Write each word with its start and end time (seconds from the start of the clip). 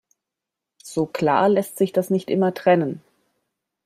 So 0.83 1.05
klar 1.05 1.47
lässt 1.47 1.77
sich 1.77 1.91
das 1.93 2.09
nicht 2.09 2.31
immer 2.31 2.55
trennen. 2.55 3.03